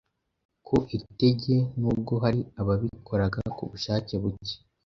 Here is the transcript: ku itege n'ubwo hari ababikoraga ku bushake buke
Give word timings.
ku 0.65 0.75
itege 0.97 1.55
n'ubwo 1.79 2.13
hari 2.23 2.41
ababikoraga 2.61 3.39
ku 3.55 3.63
bushake 3.71 4.13
buke 4.21 4.55